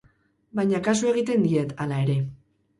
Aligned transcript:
Baina 0.59 0.79
kasu 0.87 1.11
egiten 1.13 1.45
diet, 1.49 1.79
hala 1.87 2.03
ere. 2.09 2.19